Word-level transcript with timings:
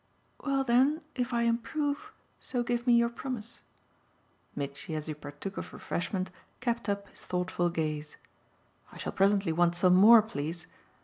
"Well 0.43 0.63
then 0.63 1.01
if 1.13 1.31
I 1.31 1.43
improve 1.43 2.11
so 2.39 2.63
give 2.63 2.87
me 2.87 2.93
your 2.93 3.07
promise." 3.07 3.61
Mitchy, 4.55 4.95
as 4.95 5.05
he 5.05 5.13
partook 5.13 5.57
of 5.57 5.71
refreshment, 5.73 6.31
kept 6.59 6.89
up 6.89 7.07
his 7.09 7.21
thoughtful 7.21 7.69
gaze. 7.69 8.17
"I 8.91 8.97
shall 8.97 9.13
presently 9.13 9.51
want 9.53 9.75
some 9.75 9.93
more, 9.93 10.23
please. 10.23 10.65